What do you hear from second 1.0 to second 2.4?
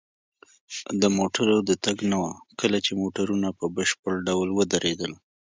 د موټرو د تګ نه وه،